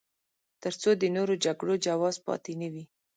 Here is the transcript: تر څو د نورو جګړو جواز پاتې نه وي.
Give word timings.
تر 0.63 0.73
څو 0.81 0.89
د 1.01 1.03
نورو 1.15 1.33
جګړو 1.45 1.73
جواز 1.85 2.15
پاتې 2.27 2.53
نه 2.61 2.67
وي. 2.73 2.83